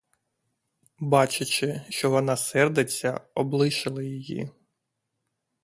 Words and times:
Бачачи, 0.99 1.81
що 1.89 2.09
вона 2.09 2.37
сердиться, 2.37 3.21
облишили 3.35 4.05
її. 4.05 4.49